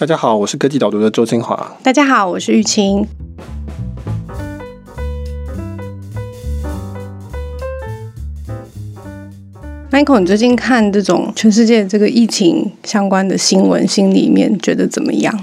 [0.00, 1.76] 大家好，我是科技导读的周清华。
[1.82, 3.06] 大家好，我是玉清。
[9.92, 15.38] Michael，你最近看这种全世界这个疫情相关的新闻，心里面觉得怎么样？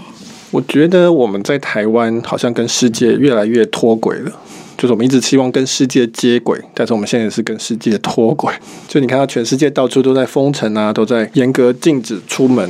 [0.49, 4.31] 我觉得我们在台湾好像跟世界越来越脱轨了。
[4.76, 8.51] 就是我们一直希望跟世界接轨，但是我们现在是跟世界脱轨。
[8.87, 12.67] 就你看到全世界到处都在封城啊，都在严格禁止出门。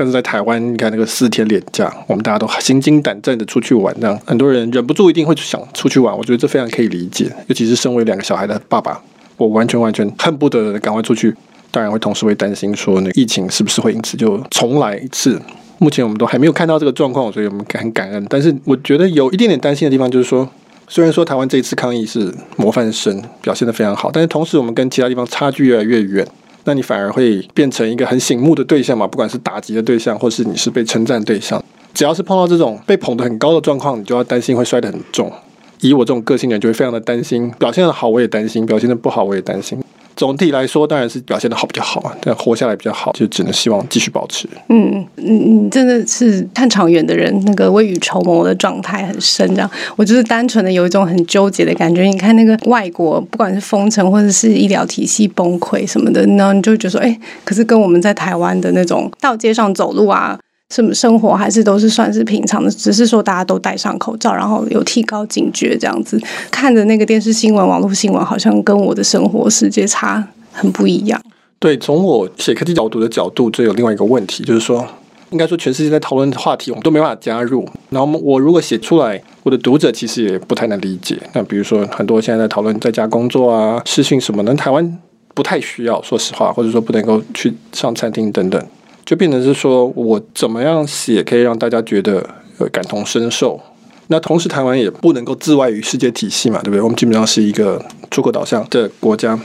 [0.00, 6.16] 但是在台湾，你看那个四天连假，我们大家都心惊胆战的出去玩，这样很多人忍不住一定会想出去玩。
[6.16, 8.98] 我觉得这非常可以理解，尤其是身为两个小孩的爸爸，
[9.36, 11.36] 我完全完全恨不得赶快出去。
[11.70, 15.38] 当然会同时会担心说，那疫情是不是会因此就重来一次？
[15.76, 18.26] 目前我们都还没有看到这个状况，所以我们很感恩。
[18.30, 20.48] 但是我觉得有一点点担心的地方就是说，
[20.88, 26.26] 虽然说台湾这一次抗疫是模范生，表现得非常好，但是同时我们跟其他地方差距越来越远。
[26.64, 29.06] 那你反而会变成一个很醒目的对象嘛？
[29.06, 31.62] 不管是打击的对象，或是你是被称赞对象，
[31.94, 35.32] 只要是碰到这种被捧得很高的状况，你就要担心会摔得很重。
[35.80, 37.50] 以我这种个性的人，就会非常的担心。
[37.58, 39.82] 表现得好，我也担心；表现得不好，我也担心。
[40.20, 44.46] 总体来说，当然是表现得好比较好啊，但活下来比较好，就只能希望继续保持。
[44.68, 49.48] 嗯，你你真的是看长远的人，那个未雨绸缪的状态很深。
[49.54, 52.02] 这样，我就是单纯的有一种很纠结的感觉。
[52.02, 60.38] 你看那个外国，不管是封城或者是医疗体系崩溃什么的，然后你就会觉得说，哎，可是跟我们在台湾的那种到街上走路啊。
[60.70, 66.18] 什么生活还是都是算是平常的，只是说大家都戴上口罩，然后有提高警觉这样子。
[66.50, 71.20] 看着那个电视新闻、网络新闻，好像跟我的生活世界差很不一样。
[71.58, 74.86] 对，从我写科技角度的角度，这有另外一个问题，就是说，
[75.30, 77.68] 应该说全世界在讨论的话题，我们都没办法加入。
[77.90, 81.18] 然后我如果写出来，我的读者其实也不太能理解。
[81.34, 84.98] 那比如说，很多现在在讨论在家工作啊、视讯什么的，台湾
[85.34, 88.64] 不太需要，说实话，或者说不能够去上餐厅等等。
[89.10, 92.24] 就变成是说，我怎么样写可以让大家觉得
[92.58, 93.58] 呃感同身受？
[94.06, 96.80] 那同时，台湾也不能够自外于世界体系嘛，对不对？
[96.80, 99.36] 我们基本上是一个出口导向的国家。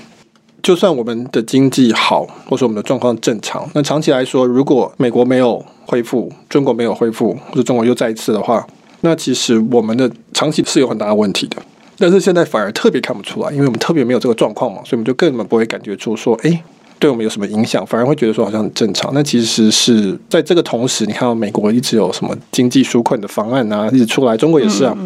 [0.62, 8.68] 就算我们的经济好，或者我们的状况正常，那长期来说，如果美国没有恢复，中国没有恢复，或者中国又再一次的话，
[9.02, 11.58] 那其实我们的长期是有很大的问题的。
[11.98, 16.64] 但是现在反而特别看不出来，因为我们特别没有这个状况嘛，所以我们就根本不会感觉出说，哎。
[16.98, 17.86] 对我们有什么影响？
[17.86, 19.12] 反而会觉得说好像很正常。
[19.14, 24.98] 那其实是在这个同时，你看到美国一直有什么经济纾困的方案啊，一直出来，中国也是啊。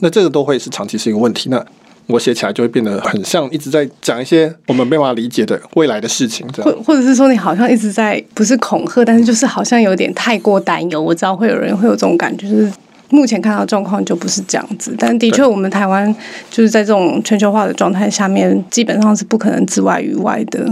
[0.00, 1.48] 那这个都会是长期是一个问题。
[1.48, 1.64] 那
[2.08, 6.70] 我写起来就会变得很像一直在讲一些我们没办法理解的未来的事情，这样。
[6.70, 11.00] 或或者是说，你好像一直在不是恐吓，但是就是好像有点太过担忧。
[11.00, 12.70] 我知道会有人会有这种感觉，就是
[13.08, 14.94] 目前看到状况就不是这样子。
[14.98, 16.14] 但的确，我们台湾
[16.50, 20.68] 就是在这种全球化的状态下面，基本上是不可能自外于外的。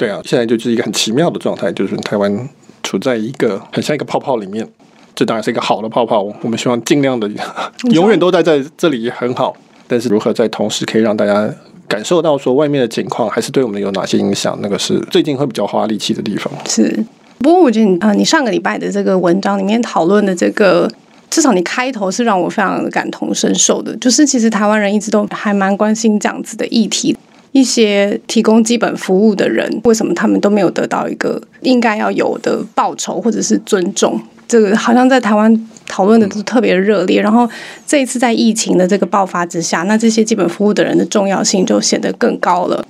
[0.00, 2.48] 对啊，现在就是一个很奇妙的状态，就是台湾
[2.82, 4.66] 处在一个很像一个泡泡里面，
[5.14, 6.22] 这当然是一个好的泡泡。
[6.40, 7.30] 我们希望尽量的
[7.92, 9.54] 永远都待在这里很好，
[9.86, 11.46] 但是如何在同时可以让大家
[11.86, 16.50] 感受到说外面的情况还是对我们有哪些影响，那个是最近会比较花力气的地方。
[16.66, 17.04] 是，
[17.40, 20.90] 不过我觉得啊、呃，你上个礼拜的这个文章里面讨论的这个，
[21.28, 27.14] 至少你开头是让我非常的感同身受的，就是其实台湾人一直都还蛮关心这样子的议题。
[27.52, 34.20] 一些提供基本服务的人，为什么他们都没有得到一个应该要有的报酬或者是尊重？
[34.46, 37.20] 这个好像在台湾讨论的都特别热烈。
[37.20, 37.48] 然后
[37.86, 42.84] 这一次在疫情的这个爆发之下，那这些基本服务的人的重要性就显得更高了。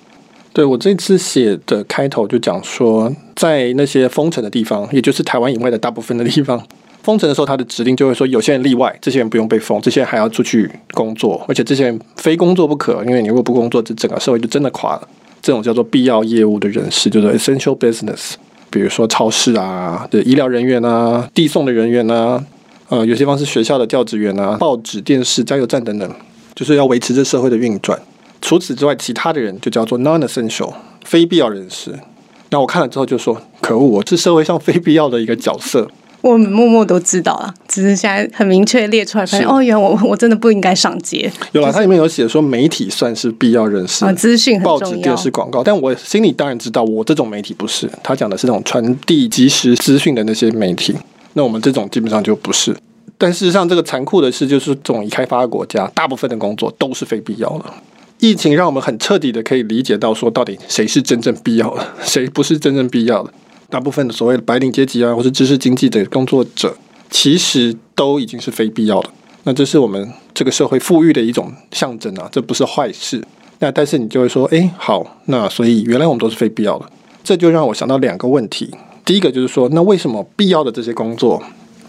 [0.53, 6.61] 对，我这次写的开头就讲说，在那些封城的地方，也就是台湾以外的大部分的地方。
[7.03, 15.09] 封城的时候，他的指令就会说，有些人例外，这些人不用被封，这些人还要出去工作，而且这些人非工作不可，因为你如果不工作，这整个社会就真的垮了。
[15.43, 18.35] 这种叫做必要业务的人士，叫做 essential business，
[18.69, 22.45] 比如说超市啊，的医疗人员啊，递送的人员啊，
[22.91, 26.15] 呃，有些方是学校的教职员啊，报纸、电视、加油站等等，
[26.55, 27.99] 就是要维持这社会的运转。
[28.43, 30.73] 除此之外，其他的人就叫做 non-essential，
[31.05, 31.99] 非必要人士。
[32.51, 35.89] 那我看了之后就说，可恶，我是社会上非必要的一个角色。
[36.23, 41.31] 我们默默都知道了，只是现在很明确列出来，发现哦，原来我我真的不应该上街。
[41.53, 47.91] 有了，它里面有写说媒体算是必要人士，资讯、报纸、电视、广告，但我心里当然知道，我这种媒体不是。
[48.03, 50.95] 他讲的是那种传递即时资讯的那些媒体，
[51.33, 52.77] 那我们这种基本上就不是。
[53.17, 57.65] 但事实上，这个残酷的事就是，这种已开发国家，大部分的工作都是非必要的。
[58.19, 63.33] 疫情让我们很彻底的可以理解到，说到底谁是真正必要的，谁不是真正必要的。
[63.71, 66.77] 大部分的所谓的白领阶级啊，或是知识经济的工作者，
[67.09, 69.09] 其实都已经是非必要的。
[69.45, 73.23] 那这是我们这个社会富裕的一种象征啊，这不是坏事。
[73.61, 76.87] 那但是你就会说，哎，好，那所以原来我们都是非必要的。
[77.23, 78.71] 这就让我想到两个问题。
[79.05, 81.43] 第一个就是说，那为什么必要的这些工作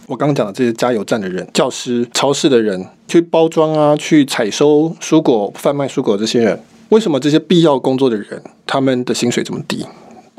[0.08, 9.86] 我刚刚讲的这些加油站的人、教师、超市的人、去包装啊、去采收蔬果、贩卖蔬果这些人，为什么这些必要工作的人，他们的薪水这么低？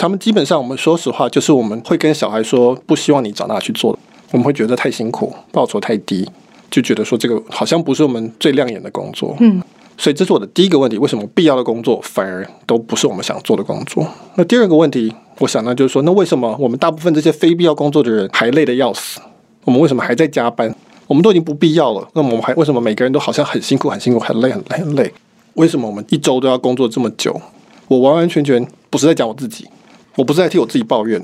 [0.03, 3.97] 他们基本上，我们说实话，就是我们会跟小孩说，不希望你长大去做，
[4.33, 6.29] 我们会觉得太辛苦，报酬太低，
[6.69, 9.37] 就觉得说这个好像不是我们最亮眼的工作。
[9.39, 9.63] 嗯。
[9.97, 14.05] 所以这是我的第一个问题：为什么必要的工作反而都不是我们想做的工作？
[14.35, 19.21] 那第二个问题，我想呢，就是说，那为什么我们大部分这些非必要工作的人还累得要死？
[19.63, 20.75] 我们为什么还在加班？
[21.07, 25.15] 我们都已经不必要了，那我们还为什么每个人都好像很辛苦、很辛苦、很累、很累、很累？
[25.55, 27.41] 为什么我们一周都要工作这么久？
[27.87, 29.69] 我完完全全不是在讲我自己，
[30.17, 31.23] 我不是在替我自己抱怨。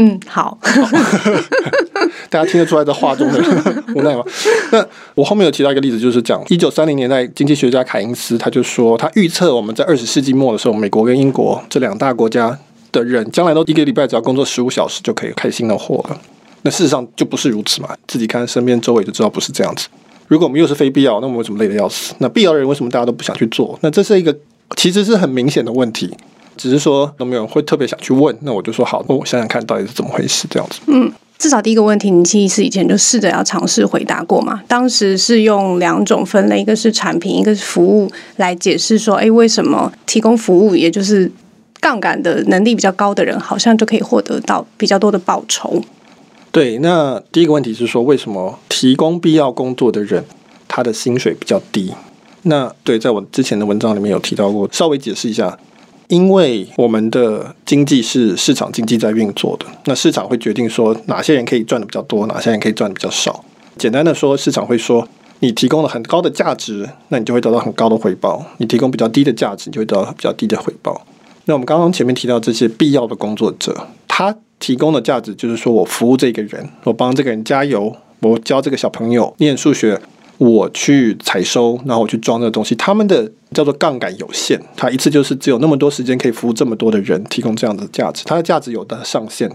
[0.00, 0.56] 嗯，好，
[2.30, 3.38] 大家听得出来这话中的
[3.96, 4.22] 无奈吗？
[4.70, 4.86] 那
[5.16, 12.56] 我后面有提到一个例子，就是讲一九三零年代，经济学家凯因斯他就说，他预测我们在二十世纪末的时候，美国跟英国这两大国家
[12.92, 16.20] 的人，将来都一个礼拜只要工作十五小时就可以开心的活了。
[16.62, 19.88] 那事实上就不是如此嘛，自己看身边周围就知道不是这样子。
[20.28, 22.14] 如果我们又是非必要，那我们为什么累得要死？
[22.18, 23.76] 那必要的人为什么大家都不想去做？
[23.80, 24.36] 那这是一个
[24.76, 26.14] 其实是很明显的问题。
[26.58, 28.36] 只是说有没有人会特别想去问？
[28.42, 30.80] 那我就说好，那我想想看到底是怎么回事这样子。
[30.88, 34.60] 嗯，至少第一个问题，你其实以前就试着要尝试回答过嘛。
[34.66, 41.30] 当时是用两种分类，一个是产品，一个是服务来解释说，哎，为什么提供服务，也就是
[41.80, 45.80] 杠杆的能力比较高的人，好像就可以获得到比较多的报酬？
[46.50, 50.24] 对，那第一个问题是说，为什么提供必要工作的人，
[50.66, 51.92] 他的薪水比较低？
[52.42, 55.56] 那对，在我之前的文章里面有提到过，稍微解释一下。
[56.08, 63.44] 因为我们的经济是市场经济在运作的，那市场会决定说哪些人可以赚的比较多，哪些人可以赚的比较少。
[63.76, 65.06] 简单的说，市场会说
[65.40, 71.06] 你提供了很高的价值，那你就会得到很高的回报；你提供比较低的价值，你就会得到比较低的回报。
[71.44, 80.00] 那我们刚刚前面提到这些必要的工作者，他提供的价值就是说我服务这个人，我帮这个人加油，我教这个小朋友念数学。
[80.38, 82.74] 我去采收，然后我去装这个东西。
[82.76, 88.22] 他们的叫做杠杆有限，他一次就是只有那么多时间可以服务这么多的人，提供这样的价值。
[88.24, 89.50] 它的价值有的上限，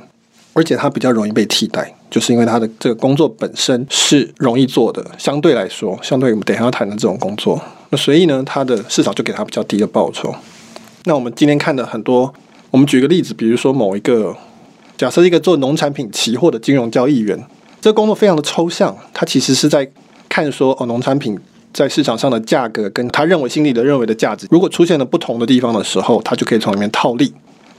[0.51, 10.35] 而且它比较容易被替代，就是因为它的这个工作本身是容易做的，相对来说，相对于我们等一下要谈的这种工作，那所以呢，它的市场就给它比较低的报酬。
[11.05, 12.33] 那我们今天看的很多，
[12.71, 14.35] 我们举个例子，比如说某一个，
[14.97, 17.41] 假设一个做农产品期货的金融交易员，
[17.79, 19.89] 这工作非常的抽象，它其实是在。
[20.33, 21.39] 看说哦，农产品
[21.71, 27.31] 在市场上的价格跟他认为心里的认为的价值，如果出现了不同的地方的时候，他就可以从里面套利。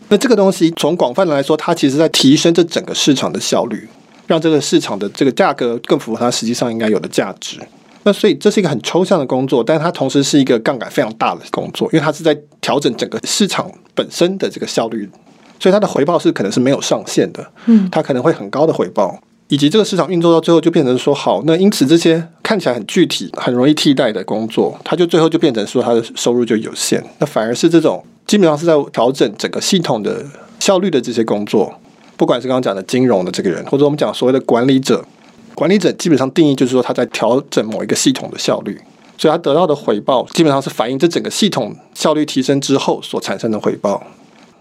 [0.09, 3.89] 那这个东西从广泛的来说，它其实在提升这整个市场的效率，
[4.29, 7.59] 让这个市场的这个价格更符合它实际上应该有的价值。
[8.05, 15.11] 那所以这是一个很抽象的工作，但它同时是一个杠杆非常大的工作，因为它是在调整整个市场本身的这个效率，
[15.59, 17.45] 所以它的回报是可能是没有上限的。
[17.67, 19.19] 嗯，它可能会很高的回报。
[19.49, 27.05] 以及这个市场运作到最后就变成说好，那因此这些看起来很具体、很容易替代的工作，它就最后就变成说它的收入就有限。
[27.19, 30.25] 那反而是这种基本上是在调整整个系统的
[30.58, 31.73] 效率的这些工作，
[32.17, 35.05] 不管是刚刚讲的金融的这个人，或者我们讲所谓的管理者，
[35.55, 38.81] 管理者基本上定义就是说他在调整某一个系统的效率，
[39.19, 44.02] 所以他得到的回报基本上是反映这整个系统效率提升之后所产生的回报，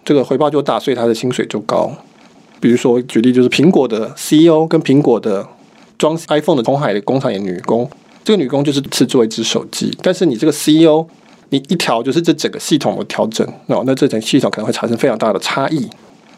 [0.04, 1.90] 这个回报就大，所以他的薪水就高。
[2.64, 5.46] 比如说，举例就是苹果的 CEO 跟苹果的
[5.98, 7.86] 装 iPhone 的红海的工厂的女工，
[8.24, 11.06] 这个女工就是只做一只手机，但是你这个 CEO，
[11.50, 15.90] 你一调就是这整个系统的调整哦，那这整个系统可能会产生非常大的差异，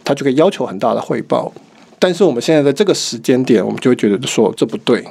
[0.03, 1.53] 它就可以要求很大的回报。
[1.99, 5.05] 但是我们现在在这个时间点，我们就会觉得说这不对，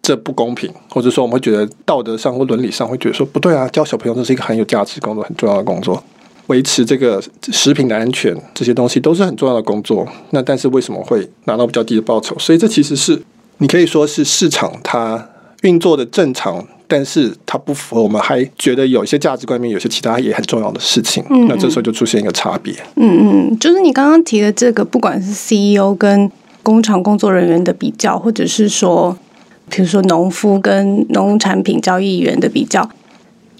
[0.00, 6.02] 这不公平，或者说我们会觉得道德上或伦理上会觉得说不对啊，教小朋友这是一个很有价值工作，很重要的工作。
[6.48, 10.06] 维持这个食品的安全，这些东西都是很重要的工作。
[10.30, 12.38] 那但是为什么会拿到比较低的报酬？
[12.38, 13.22] 所以这其实是
[13.58, 15.30] 你可以说是市场它
[15.62, 21.24] 运作的正常，但是它不符合我们还觉得有一些价值观面有些其他也很重要的事情。
[21.30, 22.74] 嗯嗯，那这时候就出现一个差别。
[22.96, 26.30] 嗯嗯，就是你刚刚提的这个，不管是 CEO 跟
[26.62, 29.16] 工厂工作人员的比较，或者是说，
[29.70, 32.86] 比如说农夫跟农产品交易员的比较。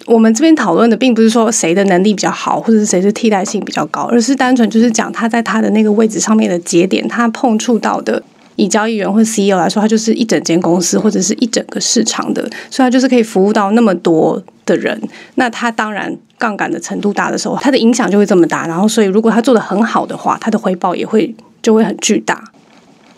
[0.07, 8.23] 我们这边讨论的并不是说谁的能力比较好，或者是谁是替代性比较高，而是单纯就是讲他在他的那个位置上面的节点，他碰触到的，
[8.57, 15.01] 以交易员或 CEO 来说，他就是一整间公司或者是一整个市场的，所以他就是可以服务到那么多的人。
[15.37, 18.67] 那他当然杠杆的程度大的时候，他的影响就会这么大。
[18.67, 22.45] 然后，所以如果他做得很好的话，他的回报也会就会很巨大。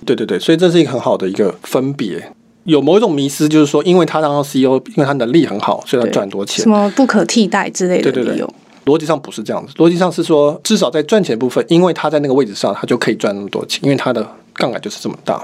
[0.04, 2.30] 对对对，所以这是一个很好的一个分别。
[2.66, 6.62] 有某一种迷思，就是说，因为他当 CEO，因为他能力很好，所以他赚很多钱。
[6.62, 8.10] 什么不可替代之类的？
[8.12, 8.46] 对对对，
[8.84, 9.72] 逻辑上不是这样子。
[9.76, 15.42] 逻辑上是说，至少在赚钱部分，因为他在那个位置上，他就可以赚那么多钱，因为他的杠杆就是这么大。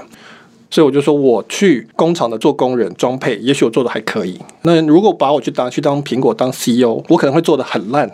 [0.69, 4.39] 所以我就说，我去工厂的做工人装配，也许我做的还可以。
[4.63, 8.09] 那如果把我去当去当苹果当 CEO，我可能会做的很烂。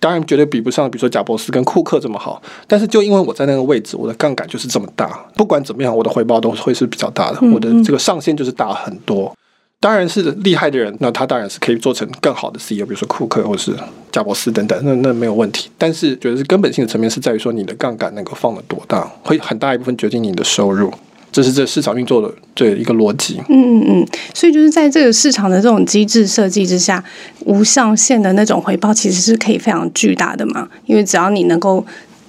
[0.00, 2.40] 当然绝对比不上，比如说贾博斯跟库克这么好。
[2.66, 5.24] 但是就因为我在那个位置，我的杠杆就是这么大。
[5.36, 7.38] 不管怎么样，我的回报都会是比较大的。
[7.52, 9.34] 我的这个上限就是大很多。
[9.80, 13.72] 当然是厉害的人，那他当然是可以做成更好的 CEO，比如说库克或是
[14.10, 15.70] 贾伯斯等等，那那没有问题。
[15.78, 20.92] 但是觉得是根本性的层面是在于说，你的杠杆能够放得多大，会很大一部分决定你的收入。
[21.30, 23.38] 这是这市场运作的这一个逻辑。
[23.48, 27.02] 嗯嗯嗯，所以就是在这个市场的这种机制设计之下，
[27.44, 30.68] 无上限的那种回报其实是可以非常巨大的嘛。
[30.86, 31.84] 因为只要你能够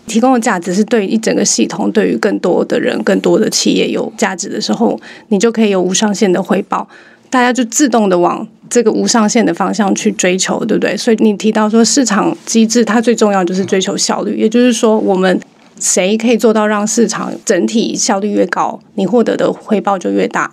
[0.06, 6.88] 提供的价值是对一整个系统、对于更多的人、更多的企业有价值的时候，你就可以有无上限的回报。
[7.30, 10.98] 大家就自动的往这个无上限的方向去追求，对不对？
[10.98, 15.40] 所以你提到说市场机制，它最重要就是追求效率，也就是说我们。
[15.80, 20.52] 谁可以做到让市场整体效率越高，你获得的回报就越大，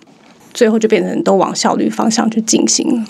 [0.55, 3.05] 最后就变成都往效率方向去进行了。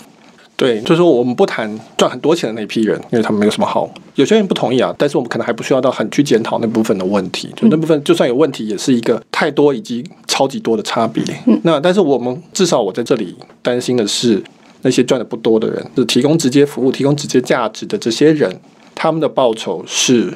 [0.55, 3.87] 对，就是说我们不谈赚很多钱的那批人，因为他们没有什么好。
[4.15, 7.47] 有些人不同意啊，但是我们可能还不需要到很去检讨那部分的问题。
[7.55, 11.23] 就那部分就算有问题，也是一个太多以及超级多的差别。
[11.45, 14.41] 嗯、那但是我们至少我在这里担心的是
[14.81, 18.59] 那些赚的不多的人，就是提供直接服务、提供直接价值的这些人，
[18.95, 20.33] 他们的报酬是。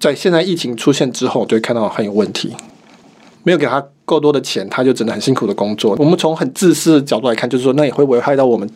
[0.00, 2.56] 在现在疫情出现之后，就会看到很有问题，
[3.44, 5.94] 没有给他够多的钱，他就只能很辛苦的工作。
[5.98, 8.68] 我们从很自私的角度来看，就是说那也会危害到我们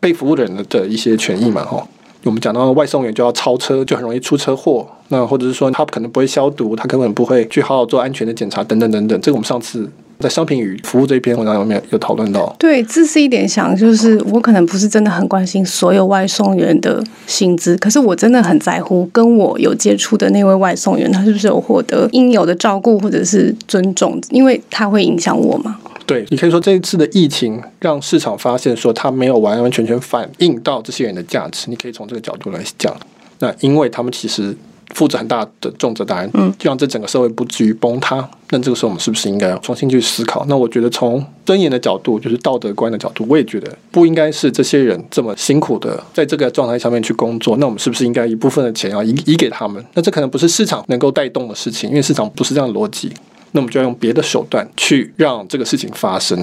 [0.00, 1.86] 被服务的人的一些权益嘛，哈。
[2.24, 4.86] 我们讲到外送员就要超车，就很容易出车祸。
[5.08, 9.20] 那或者是说他可能不会消毒，他根本不会去好好做安全的检查，等等等等。
[9.20, 9.90] 这个我们上次。
[10.22, 25.76] 在商品与服务这一篇文章里面有讨论到，对，自私一点想，就是我可能不是真的很关心所有外送员的薪资，可是我真的很在乎跟我有接触的那位外送员，他是不是有获得应有的照顾或者是尊重，因为他会影响我嘛。
[26.06, 32.96] 对，你可以说这一次的疫情让市场发现说他没有完完全全反映到这些人的价值，你可以从这个角度来讲，
[33.40, 34.56] 那因为他们其实。
[34.92, 38.28] 负责很大的重责大任，嗯，就让这整个社会不至于崩塌。
[38.50, 40.44] 那这个时候，我们是不是应该要重新去思考？
[40.46, 47.56] 那我觉得，从尊严的角度，就是道德观的角度，我也觉得不应该是这些人这么辛苦的在这个状态上面去工作。
[47.56, 49.82] 那我们是不是应该一部分的钱要移移给他们？
[49.94, 53.10] 那这可能不是市场能够带动的事情，因为市场不是这样的逻辑。
[53.52, 56.38] 那我们就要用别的手段去让这个事情发生。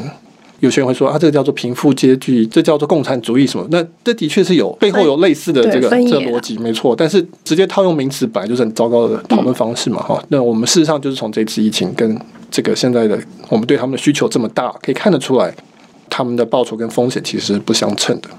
[0.60, 3.66] 有些人会说啊，这个叫做贫富阶级，这叫做共产主义什么？
[3.72, 6.96] 那这的确是有背后有类似的这个这逻辑，没错。
[6.96, 10.26] 但是直接套用名词本来就是很糟糕的讨论方式嘛，哈、嗯。
[10.30, 12.20] 那我们事实上就是从这次疫情跟
[12.52, 15.54] 这个现在的我们对他们的需求这么大，可以看得出来，
[16.10, 18.30] 他们的报酬跟风险其实是不相称的。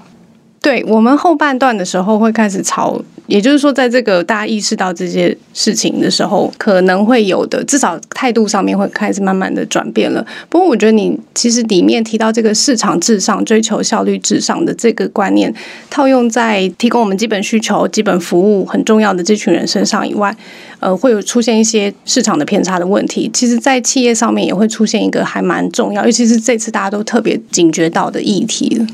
[0.61, 10.23] 对，我们后半段的时候会开始朝，也就是说，在这个大家意识到这些事情的时候，可能会有的，至少态度上面会开始慢慢的转变了。
[10.49, 15.51] 不过，我觉得你其实里面提到这个市场至上、追求效率至上的这个观念，
[15.89, 20.35] 套用在提供我们基本需求、基本服务很重要的这群人身上以外，
[20.79, 23.27] 呃，会有出现一些市场的偏差的问题。
[23.33, 28.85] 其实，在企业上面也会出现一个还蛮重要，尤其是这次大家都特别警觉到的议题。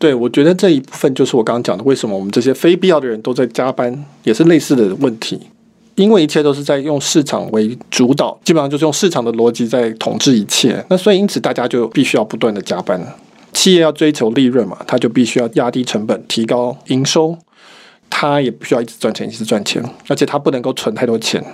[0.00, 5.38] 对，我觉得这一部分就是我刚刚讲的，为什么我们这些非必要的人都在加班，也是类似的问题。
[5.96, 10.82] 因为一切都是在用市场为主导，基本上就是用市场的逻辑在统治一切。
[10.88, 12.98] 那所以因此大家就必须要不断的加班。
[13.52, 17.36] 企业要追求利润嘛，他就必须要压低成本，提高营收。
[18.08, 21.44] 他也不需要一直赚钱，一直赚钱，而且他不能够存太多钱。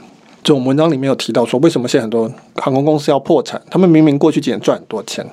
[0.45, 3.61] 就我们文章里面有提到说，为什么现在很多航空公司要破产？
[3.69, 5.26] 他们明明过去几年赚很多钱，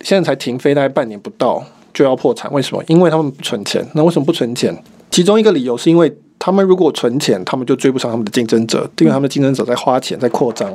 [0.00, 1.64] 现在才停飞大概半年不到。
[1.98, 2.48] 就要破产？
[2.52, 2.84] 为什么？
[2.86, 3.84] 因为他们不存钱。
[3.94, 4.72] 那为什么不存钱？
[5.10, 10.72] 其中一个理由是因为他们如果存钱，他们就追不上他们的竞争者，因为他们的竞争者在花钱在扩张。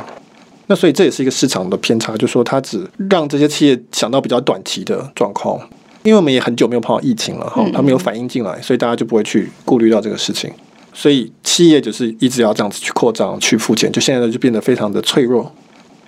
[0.68, 5.58] 那所以这也是一个市场的偏差，就是说它只让这些企业想到比较短期的状况。
[6.04, 10.52] 因为我们也很久没有碰到疫情了哈，他们有反应进来，所以大家就不会去顾虑到这个事情。
[10.94, 15.50] 所以企业就是一直要这样子去扩张、去付钱，就现在就变得非常的脆弱。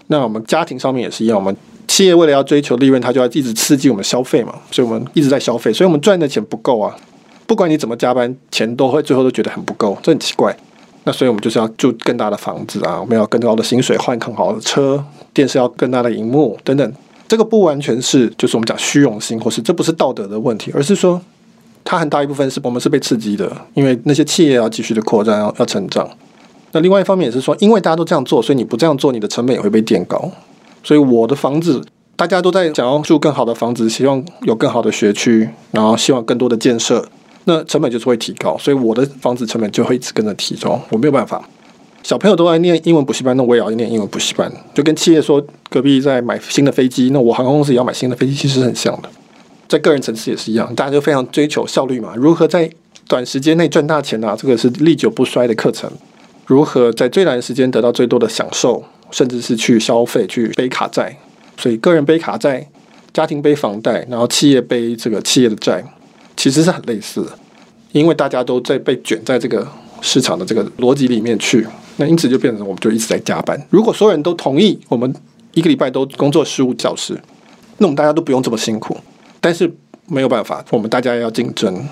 [0.07, 1.55] 那我们家庭上面也是一样，我们。
[1.87, 6.95] 企业为了要追求利润，它就要一直刺激我们消费嘛，所以我们一直在消费，所以我们赚的钱不够啊。
[7.47, 10.55] 不管你怎么加班，钱都会最后都觉得很不够，这很奇怪。
[11.03, 16.93] 那所以我们就是要住更大的房子啊，我们要更高的薪水，换更好的车，电视要更大的荧幕等等。
[17.27, 21.21] 这个不完全是就是我们讲虚荣心，或是这不是道德的问题，而是说
[21.83, 26.09] 它很大一部分是我们是被刺激的，因为那些企业要继续的扩张，要要成长。
[26.71, 30.31] 那另外一方面也是说，因为大家都这样做，所以你不这样做，你的成本也会被垫高。
[30.85, 31.81] 所以我的房子，
[32.15, 37.03] 大家都在想要住更好的房子，希望有更好的学区，然后希望更多的建设，
[37.45, 41.43] 那成本就是会提高，所以我的房子成本就会一直跟着提高，我没有办法。
[42.03, 44.51] 小朋友都在念英文补习班，那我也要念英文补习班。
[44.75, 49.09] 就跟企业说隔壁在买新的飞机，那我航空公司也要买新的飞机，其实很像的。
[49.67, 52.13] 在个人层次也是一样，大家就非常追求效率嘛。
[52.15, 52.69] 如何在
[53.07, 54.35] 短时间内赚大钱啊？
[54.39, 55.91] 这个是历久不衰的课程。
[56.45, 58.83] 如何在最短的时间得到最多的享受，
[59.15, 61.15] 甚至是去消费、去背卡债？
[61.57, 62.67] 所以个人背卡债，
[63.13, 65.81] 家庭背房贷，然后企业背这个企业的债，
[66.36, 67.31] 其实是很类似的，
[67.93, 69.65] 因为大家都在被卷在这个
[70.01, 71.65] 市场的这个逻辑里面去。
[71.95, 73.57] 那因此就变成我们就一直在加班。
[73.69, 75.15] 如果所有人都同意，我们
[75.53, 77.17] 一个礼拜都工作十五小时，
[77.77, 78.98] 那我们大家都不用这么辛苦。
[79.39, 79.72] 但是
[80.07, 81.88] 没有办法，我们大家要竞争，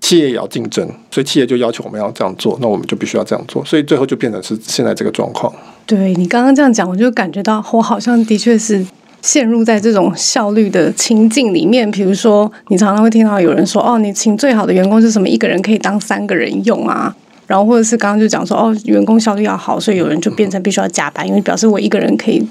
[0.00, 3.62] 企业也要竞争，所以企业就要求我们要这样做，那我们就必须要这样做。
[3.66, 5.54] 所以最后就变成是现在这个状况。
[5.86, 8.84] 对，你刚刚这样讲，我就感觉到我好像的确是
[9.20, 11.90] 陷入在这种效率的情境里面。
[11.90, 15.28] 比如说，你常常会听到有人说：“哦，你请最好的员工是什么？
[15.28, 17.14] 一个人可以当三个人用啊。”
[17.46, 22.42] 然后或者是刚刚就讲说，哦，员工效率要好，所以有人就变成必须要加班，因为表示我一个人可以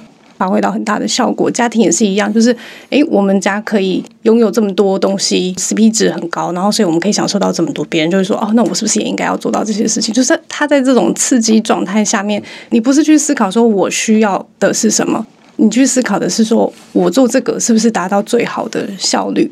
[0.43, 1.49] 发挥到很大的效果。
[1.49, 2.53] 家庭也是一样，就是
[2.89, 7.85] 诶，我们家可以拥有这么多东西，CP 值很高，然后所以我们可以享受到这么多。
[7.85, 10.13] 别人就会说，哦，那我是不是也应该要做到这些事情？
[10.13, 19.49] 就是他在这种刺激状态下面，你不是去思考说我需要的是什么，你去思考的是说我做这个是不是达到最好的效率。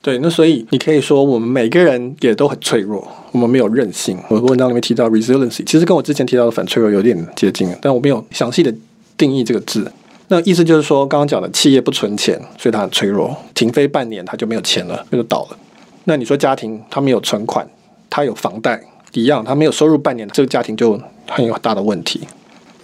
[0.00, 4.16] 对，那所以你可以说，我们每个人也都很脆弱，我们没有韧性。
[4.28, 8.72] 我文章里面提到 resiliency，其实跟我之前提到的反脆弱有点接近，但我没有详细的
[9.16, 9.90] 定义这个字。
[10.28, 15.56] 那意思就是说，刚刚讲的企业不存钱，所以它很脆弱，停飞半年它就没有钱了，那就倒了。
[16.04, 17.66] 那你说家庭它没有存款，
[18.10, 18.80] 它有房贷
[19.12, 22.20] 一样，它没有收入半年，这个家庭就很有很大的问题。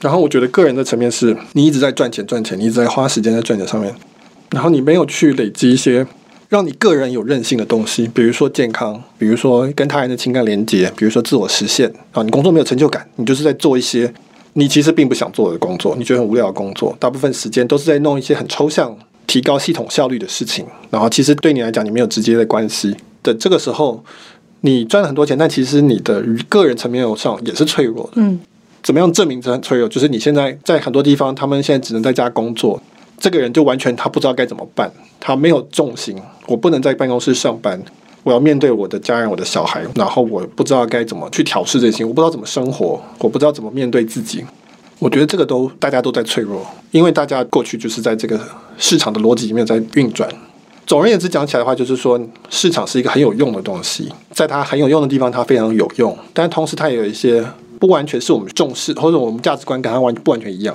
[0.00, 3.94] 然后我觉得个人的层面是，你一直在赚钱赚钱，你一直在花时间在赚钱上面，
[4.50, 6.06] 然后你没有去累积一些。
[6.50, 12.22] 让你个人有韧性的东西，比如说健康，比如说跟他人的情感连接，比如说自我实现啊。
[12.22, 14.12] 你工作没有成就感，你就是在做一些
[14.54, 18.96] 你其实并不想做的工作，你觉得很无聊的工作，大部分时间都是在弄一些很抽象、
[19.26, 20.64] 提高系统效率的事情。
[20.90, 24.02] 然后其实对你来讲，你没有直接的关系的这个时候，
[24.60, 28.12] 你赚了很多钱，但其实你的个人层面上也是脆弱的。
[28.14, 28.40] 嗯，
[28.82, 29.88] 怎么样证明这很脆弱？
[29.88, 32.80] 就是你现在在很多地方，他们现在只能在家工作。
[33.16, 37.80] 这个人就完全他不知道该怎么办，他没有重心，我不能在办公室上班，
[38.24, 44.42] 我要面对我的家人、我的小孩，然后我不知道该怎么去调试这些，我不知道怎么生活，我不知道怎么面对自己。
[44.98, 48.40] 我觉得这个都大家都在脆弱，因为大家过去就是在这个
[48.78, 50.28] 市场的逻辑里面在运转。
[50.86, 57.44] 总而言之讲起来的话，就是说市场是一个很有用的东西，在它很有用的地方，它非常有用，但同时它也有一些
[57.78, 60.74] 不完全是我们重视，或者我们价值观跟它完不完全一样。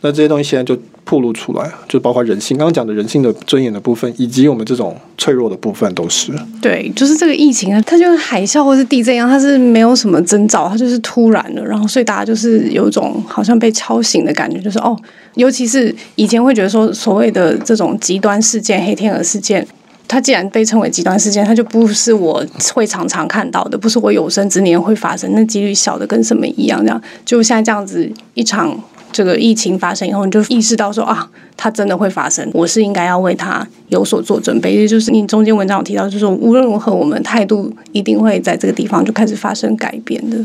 [0.00, 6.32] 那这些东西现在就暴露出来，就包括人性，刚刚讲的人性的尊严的部分，以及我们这种脆弱的部分，都是。
[6.62, 14.96] 对，就是这个疫情啊，它就跟海啸或是地震一样，它是没有什么征兆，它就是突然的，然后所以大家就是有一种好像被敲醒的感觉，就是哦，
[15.34, 19.66] 尤其是以前会觉得说所谓的这种极端事件、黑天鹅事件，
[20.06, 28.78] 它既然被称为极端事件，它就不是我会常常看到的，不是我有生之年会发生，那几率小的跟什么一样，这样就像这样子一场。
[29.12, 34.74] 这个疫情发生以后，你就意识到说啊，它真的会发生，我是应该要为它有所做准备。
[34.74, 40.36] 也就是你中间文章有提到，就是无论如何，我们态度一定会在这个地方就开始发生改变的。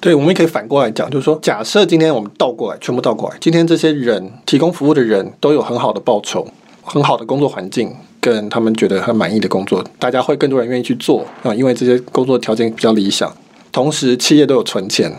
[0.00, 6.46] 对，我们也可以反过来讲，就是说，假设今天我们倒过来，全部倒过来，今天这些人提供服务的人都有很好的报酬、
[6.82, 13.32] 很好的工作环境，跟他们觉得很满意的工作，大家会更多人愿意去做啊，因为这些工作条件比较理想，
[13.72, 15.10] 同时企业都有存钱。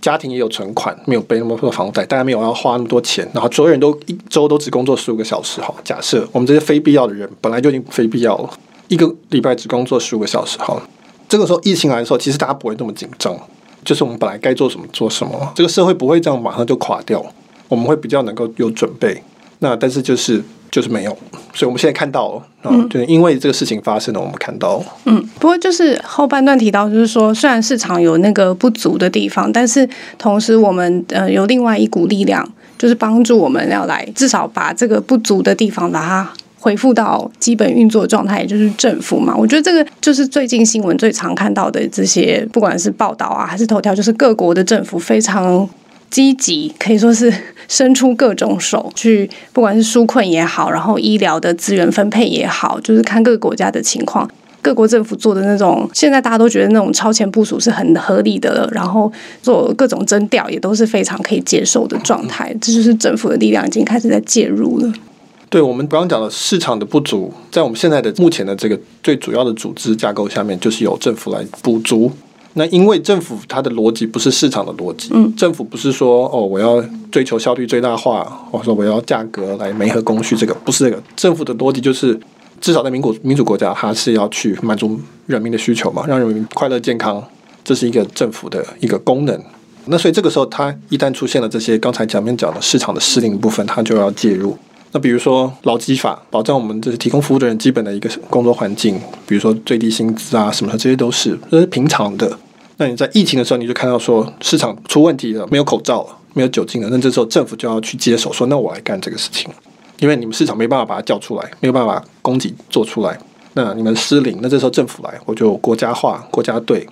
[0.00, 5.60] 家庭也有存款，没有背那么多房贷，大家没有要花那么多钱，然后所有人都一周都只工作十五个小时。
[5.60, 8.50] 哈，假设我们这些非必要的人本来就已经非必要了，
[8.88, 10.56] 一个礼拜只工作十五个小时。
[10.58, 10.80] 哈，
[11.28, 13.36] 这个时候疫情来的时候，其实大家不会那么紧张，
[13.84, 17.24] 就是我们本来该做什么做什么，这个社会不会这样马上就垮掉，
[17.68, 19.22] 我们会比较能够有准备。
[19.60, 20.42] 那但是就是。
[20.70, 21.10] 就是没有，
[21.54, 39.34] 所以我们现在看到了，嗯，就是因为这个事情发生了，我们看到了，嗯，不过就是后半段提到，就是说虽然市场有那个不足的地方，但是同时我们呃有另外一股力量，就是帮助我们要来至少把这个不足的地方把它恢复到基本运作状态，也就是政府嘛。
[39.34, 45.66] 我觉得这个就是最近新闻最常看到的这些，不管是报道啊还是头条，就是各国的政府非常。
[46.10, 47.32] 积极可以说是
[47.68, 54.28] 伸出各种手去， 不管是纾困也好，然后医疗的资源分配也好，就是看各个国家的情况，
[54.62, 59.10] 各国政府做的那种，现在大家都觉得那种超前部署是很合理的了，然后
[59.42, 64.92] 做各种征调也都是非常可以接受的状态，这就是政府的力量已经开始在介入了。
[65.50, 72.10] 对，我们刚刚讲的市场的不足，在我们现在的目前的这个最主要的组织架构下面，就是由政府来补足。
[72.54, 81.02] 那因为政府它的逻辑不是市场的逻辑，嗯，政府不是说哦我要追求效率最大化，或者说我要价格来媒合供需，这个不是这个。
[81.14, 82.18] 政府的逻辑就是，
[82.60, 87.22] 至少在民国民主国家，它是要去满足人民的需求嘛，让人民快乐健康，
[87.62, 89.40] 这是一个政府的一个功能。
[89.86, 94.56] 那所以这个时候，它一旦出现了这些刚才前面讲的市场的失灵部分，它就要介入。
[94.92, 102.38] 那比如说劳基法，保障我们这是提供服务的人基本的一个工作环境，比如说最低薪资啊什么的，这些都是这是平常的。
[102.78, 109.50] 那你在疫情的时候，你就看到说市场出问题了，没有口罩了，没有酒精了，那这时候政府就要去接手，说那我来干这个事情，
[109.98, 113.18] 因为你们市场没办法把它叫出来，没有办法供给做出来，
[113.54, 116.86] 那你们失灵，那这时候政府来，我就国家化，国家队，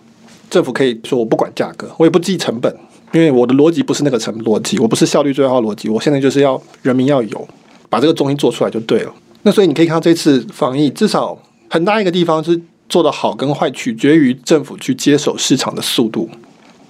[0.51, 2.77] 政府可以说我不管价格，我也不计成本，
[3.13, 7.49] 因为我的逻辑不是那个成逻辑，我不是效率最大化逻辑，我现在就是要人民要有。
[7.89, 9.13] 把这个中心做出来就对了。
[9.43, 11.39] 那所以你可以看到这次防疫，至少
[11.71, 16.29] 很大一个地方是做得好跟坏取决于政府去接手市场的速度。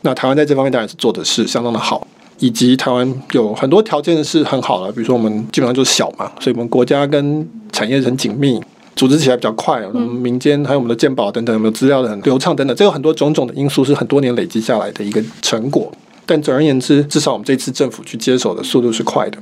[0.03, 2.07] 那台湾在这方面当然是做的是相当的好，
[2.39, 8.61] 以及台湾有很多条件是很好的，比如说我们基本上就是小嘛，所以我们国家跟产业很紧密，
[8.95, 9.85] 组织起来比较快。
[9.87, 15.91] 我们民间还有我们的健保等等，有没有资料的很流畅等等，这有很多种种的因素是很多年累积下来的一个成果。
[16.25, 19.39] 但总而言之，至少我们这次政府去接手的速度是快的。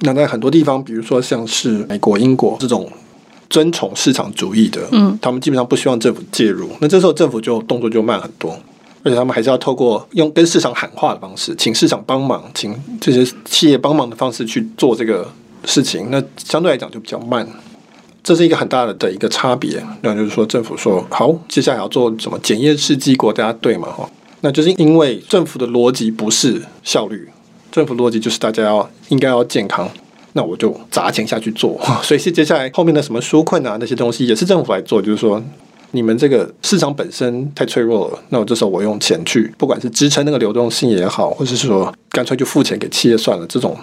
[0.00, 2.88] 那在很多地方，比如说像是美国、英国这种
[3.50, 6.70] 尊崇市场主义的，嗯，他们基本上不希望政府介入。
[6.80, 8.52] 那这时候政府就动作就慢很多，
[9.02, 15.28] 而且他们还是要透过用跟市场喊话的方式，请市场帮忙，请这些企业帮忙的方式去做这个
[15.64, 16.08] 事情。
[16.10, 17.46] 那相对来讲就比较慢，
[18.22, 19.82] 这是一个很大的的一个差别。
[20.02, 24.08] 那就是说，政府说好，接下来要做什么检验试剂国家对嘛，哈，
[24.42, 27.28] 那就是因为政府的逻辑不是效率。
[27.70, 29.88] 政府逻辑就是大家要应该要健康，
[30.32, 31.80] 那我就砸钱下去做。
[32.02, 35.42] 所以是接下来后面的什么纾困啊那些东西也是政府来做，就是说
[35.92, 43.76] 你们这个市场本身太脆弱了，那我这时候我用钱去，不管是支撑那个流动性也好，或者是说干脆就付钱给企业算了，这种。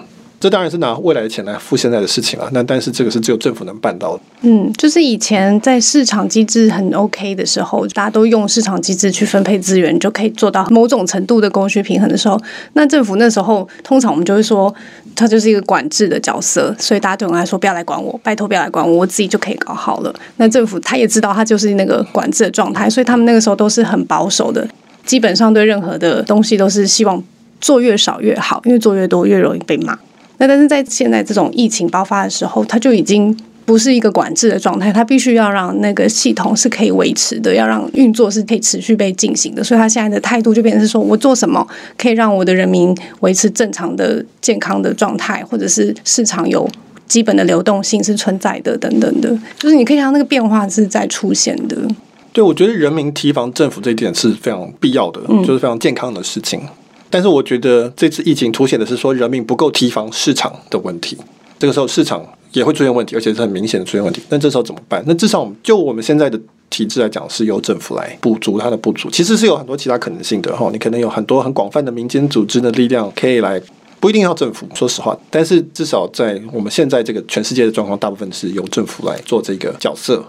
[0.45, 4.21] 这当然是拿未来的钱来付现在的事情啊，那但是这个是只有政府能办到的。
[4.41, 12.39] 嗯，就是以前在市场机制很 OK 的时候，大家都用市场机制去分配资源，就可以做到某种程度的供需平衡的时候，
[12.73, 14.71] 那政府那时候通常我们就会说，
[15.15, 20.13] 它就是一个管制的角色，所以大家对我们来说不要来管我，拜托不要来管我，我自己就可以搞好了。
[20.37, 24.67] 那政府他也知道他就是那个管制的状态，所以他们那个时候都是很保守的，
[25.07, 27.23] 基本上对任何的东西都是希望
[27.59, 29.97] 做越少越好，因为做越多越容易被骂。
[30.37, 39.63] 那但是在现在这种疫情爆发的时候，它就已经不是一个管制的状态，它必须要让那个系统是可以维持的，要让运作是可以持续被进行的。
[39.63, 41.65] 所以，他现在的态度就变成是说，我做什么
[41.97, 46.69] 可以让我的人民维持正常的健康的状态，或者是市场有
[47.07, 51.75] 基本的流动性是存在的，等等的，就是你可以看到那个变化是在出现的。
[52.33, 56.59] 对，我觉得人民提防政府这一点是非常必要的，就是非常健康的事情。
[57.15, 61.17] 但是我觉得这次疫情凸显的是说人民不够提防市场的问题，
[61.57, 64.21] 这个时候市场也会出现问题，而且是很明显的出现问题。
[64.27, 65.01] 那这时候怎么办？
[65.07, 66.37] 那至少我们就我们现在的
[66.69, 69.09] 体制来讲，是由政府来补足它的不足。
[69.09, 73.61] 其实是有很多其他可能性的哈，你可能有很多很广泛的民间组织的力量可以来，
[74.01, 74.67] 不一定要政府。
[74.75, 80.21] 说实话，但是至少在我们现在这个全世界的状况，大部分是由政府来做这个角色。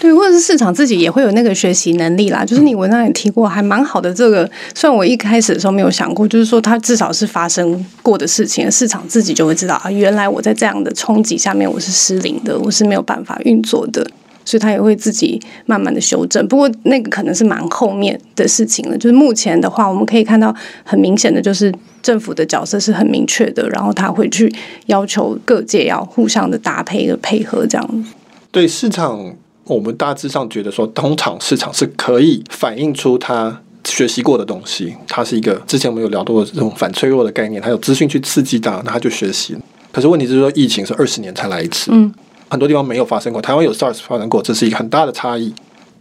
[0.00, 2.44] 对，或者是市场自己也会有那个学习能力啦。
[2.44, 4.12] 就是你文章也提过，还蛮好的。
[4.12, 14.06] 这个虽然我一开始的时候没有想过，就是说它至少是发生过的事情，市场自己就会知道啊，原来我在这样的冲击下面我是失灵的，我是没有办法运作的，
[14.44, 16.46] 所以它也会自己慢慢的修正。
[16.48, 18.98] 不过那个可能是蛮后面的事情了。
[18.98, 21.72] 就是目前的话，我们可以看到很明显的就是
[22.02, 24.52] 政府的角色是很明确的，然后他会去
[24.86, 28.04] 要求各界要互相的搭配和配合这样。
[28.50, 29.36] 对市场。
[29.66, 34.94] 我们大致上觉得说，通常市场是可以反映出它学习过的东西。
[35.08, 39.56] 它是一个之前我们有聊到的这种反脆弱的概念，它有资讯去刺激它，那它就学习。
[39.92, 42.12] 可是问题是说，疫情是二十年才来一次，嗯，
[42.48, 43.42] 很多地方没有发生过。
[43.42, 45.52] 台湾有 SARS 发生过，这是一个很大的差异。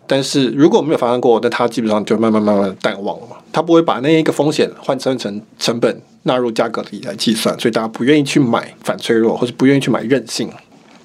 [0.08, 3.38] 但是如果没有发生过，那它基本上就慢慢慢慢淡忘了嘛。
[3.52, 10.48] 它不会把那一个风险换算成成本纳入价格里来计算，所以大家不愿意去买反脆弱，或者不愿意去买韧性。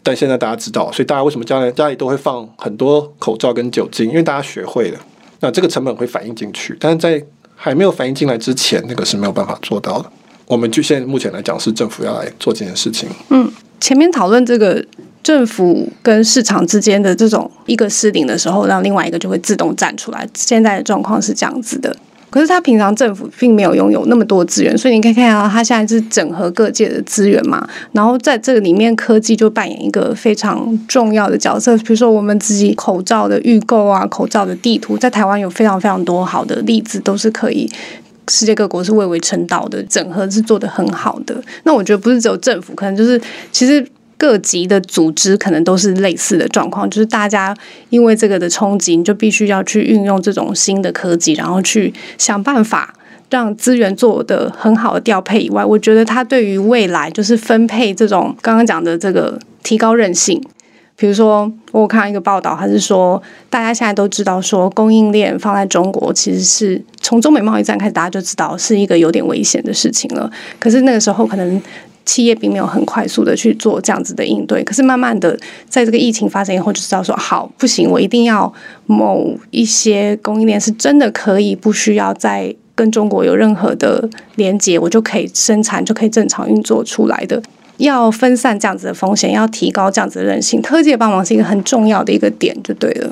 [0.03, 4.09] 但现在大家知道，所以大家为什么家里家里都会放很多口罩跟酒精？
[4.09, 4.99] 因为大家学会了，
[5.41, 6.77] 那这个成本会反映进去。
[6.81, 7.23] 但是在
[7.55, 10.11] 还没有反映进来之前，那个是没有办法做到的。
[10.47, 13.09] 我们就现在目前来讲，是政府要来做这件事情。
[13.29, 14.85] 嗯，前面讨论这个
[15.23, 20.29] 政府跟市场之间的这种一个失灵的时候，让另外一个就会自动站出来。
[20.35, 21.95] 现在的状况是这样子的。
[22.31, 27.69] 可是他平常政府并没有拥有那么多资源，所以你可以看到他现在是整合各界的资源嘛。
[27.93, 31.77] 然后在这个里面，科技就扮演一个非常重要的角色。
[31.79, 37.71] 比如说我们自己口罩的预购啊，口罩的地图，在台湾有非常非常多好的例子，都是可以
[38.29, 41.35] 世界各国是蔚为称道的，整合是做得很好的。
[41.65, 43.85] 那我觉得不是只有政府，可能就是其实。
[44.21, 47.57] 各级的组织可能都是类似的状况，就是大家
[47.89, 52.95] 因为这个的冲击，你就必须要去运用这种新的科技，然后去想办法
[53.31, 60.39] 让资源做得很好的调配以外，我觉得它对于未来就是分配这种刚刚讲的这个提高韧性。
[60.97, 70.31] 比如说，我看一个报道，还是说大家现在都知道，说供应链放在中国，其实是从中美贸易战开始，大家就知道是一个有点危险的事情了。
[70.59, 71.63] 可是那个时候可能。
[72.05, 78.53] 企业并没有很快速的去做这样子的应对，可是慢慢的，在这个疫情发生以后，就知道说好不行，我一定要
[78.87, 87.41] 某一些供应链是真的可以不需要再跟中国有任何的连接，我就可以生产，就可以正常运作出来的。
[87.77, 93.11] 要分散这样子的风险，要提高这样子的韧性，科技的帮忙是一个很重要的一个点，就对了。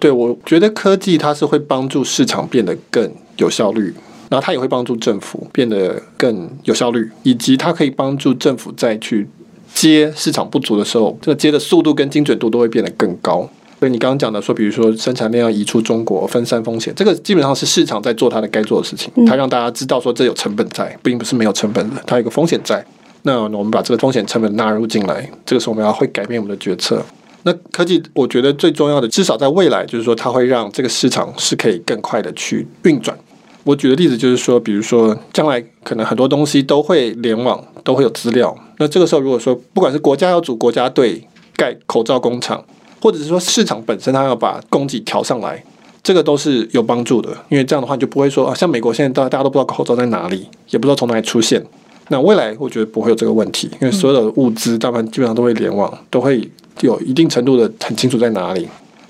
[0.00, 3.94] 对，我觉得科技它是会帮助市场变得更有效率。
[4.28, 9.28] 然后它也会帮助政府变得更有效率，以及它可以帮助政府再去
[9.74, 13.48] 接市场不足的时候，这个接的速度跟精准度都会变得更高。
[13.78, 19.08] 所以你刚刚讲的说，比如说生产链要移出中国，分散风险，这个基本上是市场在做它的该做的事情。
[19.24, 22.84] 它让大家知道说这有成本在，并不是没有成本的，它有个风险在。
[23.22, 27.00] 那我们把这个风险成本纳入进来，这个时候我们要会改变我们的决策。
[27.44, 33.16] 那科技我觉得最重要的，至少在未来，就是说它会让这个市场是可以更快的去运转。
[33.64, 38.56] 我举的例子就是说，比如说将来可能很多东西都会联网，都会有资料。
[38.78, 41.22] 那这个时候，如果说不管是国家要组国家队
[41.56, 42.64] 盖口罩工厂，
[43.02, 45.62] 或者是说市场本身它要把供给调上来，
[46.02, 47.30] 这个都是有帮助的。
[47.48, 51.62] 因为这样的话，你就不会说啊，像美国现在大大家都不知道口罩在哪里，也不知道从哪里出现。
[52.08, 56.48] 那未来我觉得不会有这个问题，因为所有的物资大部分基本上都会联网，都会
[56.80, 58.66] 有一定程度的很清楚在哪里。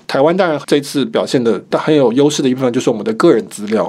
[0.09, 3.87] 台湾当然这次表现的很有优势的一部分，就是我们的个人资料、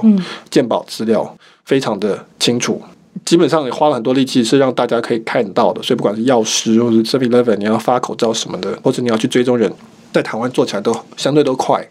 [0.51, 2.79] 鉴保资料非常的清楚，
[3.25, 5.81] 基本上也花了很多力气是让大家可以看到的。
[5.81, 9.73] 所以不管是药师或者 Seven Eleven，你要发口罩什么的，或者你要去追踪人，
[10.13, 11.83] 在台湾做起来都相对都快。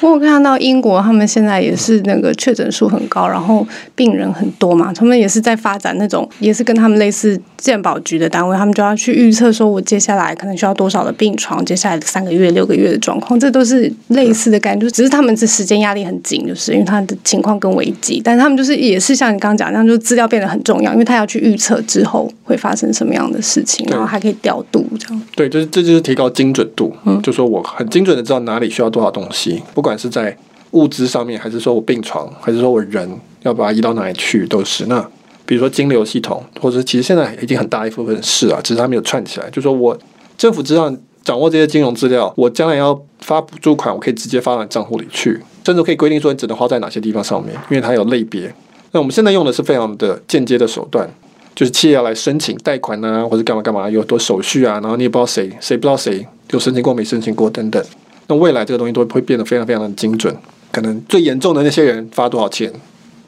[0.00, 25.22] 我看到英国，他们现在也是那个确诊数很高，然后病人很多嘛，他们也是在发展那种，也是跟他们类似健保局的单位，他们就要去预测说，我接下来可能需要多少的病床，接下来三个月、六个月的状况，这都是类似的感觉，只是他们这时间压力很紧，就是因为他的情况更危急，但是他们就是也是像你刚刚讲那样，就资料变得很重要，因为他要去预测之后会发生什么样的事情，然后还可以调度这样。
[25.34, 29.62] 对，就是这就是提高精准度，嗯，就说我很精准的知道哪里需要多少东西。
[29.84, 30.34] 不管是在
[30.70, 33.06] 物资上面，还是说我病床，还是说我人
[33.42, 34.86] 要把它移到哪里去，都是。
[34.86, 34.98] 那
[35.44, 39.50] 比如说金流系统，或者其实现在已经很大一部分是啊，只是它没有串起来。
[39.50, 39.94] 就说我
[40.38, 40.90] 政府知道
[41.22, 48.50] 掌握这些金融资料，我将来要发补助款，我可以直接发到账户里去，甚至可以规定说你只能花在哪些地方上面，因为它有类别。
[48.92, 51.06] 那我们现在用的是非常的间接的手段，
[51.54, 57.84] 就是企业要来申请贷款啊，或者干嘛干嘛，有很多手续啊，然后你也不知道谁谁不知道谁有申请过没申请过等等。
[58.26, 60.34] 那未来这个东西都会变得非常非常的精准，
[60.72, 62.72] 可能最严重的那些人发多少钱，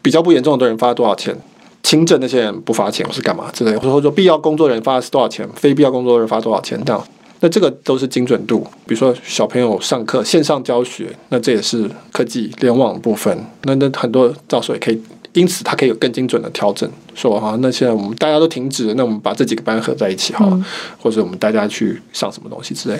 [0.02, 1.36] 比较不严重的人发多少钱，
[1.82, 7.06] 轻症那些人不发钱或是干嘛之类，或者说必要工作人发是多少钱，非必要工作人发多少钱这样，
[7.40, 8.66] 那这个都是精准度。
[8.86, 15.00] 比如说小朋友上课线上教学，那这也是科技联网部分，那那很多到时候也可以，
[15.34, 20.64] 因此它可以有更精准的调整，说哈，那现在我们大家都停止，那我们把这几个班合在一起好了，
[20.98, 22.98] 或者我们大家去上什么东西之类。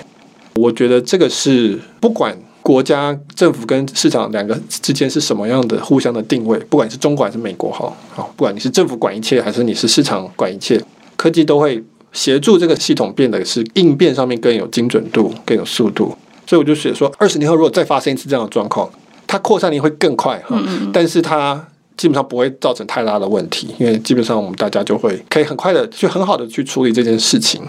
[0.57, 10.83] 我觉得这个是不管国家政府跟市场两个之间是什么样的互相的定位，不管是中国还是美国，哈，好，不管你是政府管一切还是你是市场管一切，
[11.15, 16.17] 科技都会协助这个系统变得是应变上面更有精准度、更有速度。
[16.45, 18.89] 所以我就写说，二十年后如果再发生一次这样的状况，
[19.27, 21.65] 它扩散力会更快，哈，但是它
[21.95, 27.61] 基本上不会造成太大的问题，因为基本上我们大家就会可以很快的去很好的去处理这件事情。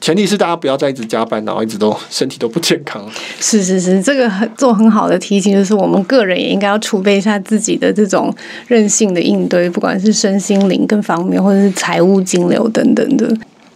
[0.00, 3.04] 前提是大家不要再一直加班，然后一直都身体都不健康。
[3.38, 8.34] 是是是，这个很做很好的提醒，就是我们个人也应该要储备一下自己的这种
[8.66, 13.28] 任性的应对，不管是身心灵各方面，或者是财务金流等等的。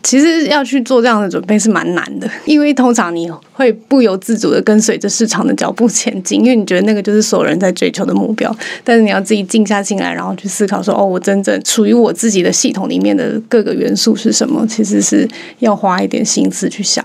[0.05, 8.55] 其实要去做这样的准备是蛮难的，因为通常你会不由自主的跟随着市场的脚步前进，因为你觉得那个就是所有人在追求的目标。
[8.85, 14.67] 但是你要自己静下心来，然后去思考说：哦，我真正属于我自己的系统里面的各个元素是什么？
[14.69, 15.27] 其实是
[15.61, 17.03] 要花一点心思去想。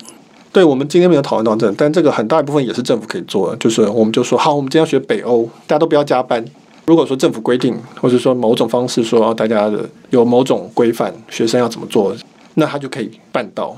[0.52, 6.44] 对，我们今天没有讨论到这，但这个很大一部分也是政府可以做的，就是我们就说好，我们今天要学北欧，大家都不要加班。
[6.86, 12.14] 如果说政府规定，或者说某种方式说大家的有某种规范，学生要怎么做，
[12.60, 13.76] 那他就可以办到。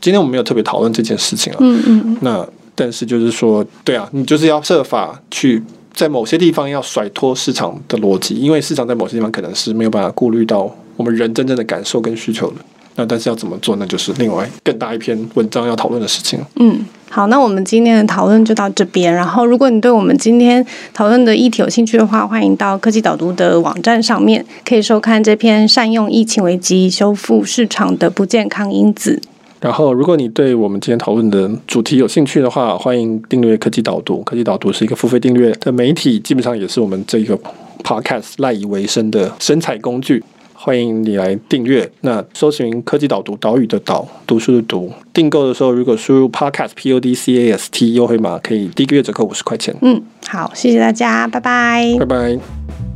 [0.00, 1.56] 今天我们没有特别讨论这件事情啊。
[1.60, 2.16] 嗯嗯。
[2.20, 5.60] 那但是就是说，对啊，你就是要设法去
[5.92, 12.56] 在某些地方要甩脱市场的逻辑，因为市场在某些地方可能是没有办法顾虑到我们人真正的感受跟需求的。
[12.98, 16.40] 那但是要怎么做，那就是另外更大一篇文章要讨论的事情。
[16.56, 19.14] 嗯，好，那我们今天的讨论就到这边。
[19.14, 29.22] 然后，如果你对我们今天讨论的议题有兴趣的话，欢迎到科技导读的网站上面，可以收看这篇《善用疫情危机修复市场的不健康因子》。
[29.60, 34.20] 然后，如果你对我们今天讨论的主题有兴趣的话，欢迎订阅科技导读。
[34.22, 37.38] 科技导读是一个付费订阅的媒体，基本上也是我们这个
[37.84, 40.22] podcast 赖以为生的生财工具。
[40.68, 41.90] 欢迎你来订阅。
[42.02, 44.92] 那搜寻科技导读，岛屿的岛，读书的读。
[45.14, 49.74] 订购的时候，如果输入 podcast p o d c a s t 优惠码，可以第一个月折扣五十块钱。
[49.80, 52.87] 嗯，好，谢谢大家，拜拜，拜拜。